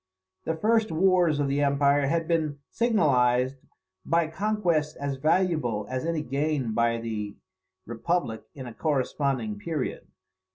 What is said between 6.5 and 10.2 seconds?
by the republic in a corresponding period.